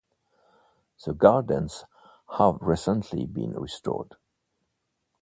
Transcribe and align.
The 1.05 1.13
gardens 1.13 1.85
have 2.39 2.57
recently 2.59 3.27
been 3.27 3.51
restored. 3.53 4.15